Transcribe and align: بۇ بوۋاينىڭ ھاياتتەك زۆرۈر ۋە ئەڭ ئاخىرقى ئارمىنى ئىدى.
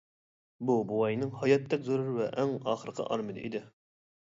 بۇ 0.69 0.77
بوۋاينىڭ 0.91 1.35
ھاياتتەك 1.43 1.85
زۆرۈر 1.89 2.11
ۋە 2.17 2.31
ئەڭ 2.31 2.57
ئاخىرقى 2.61 3.09
ئارمىنى 3.09 3.47
ئىدى. 3.47 3.65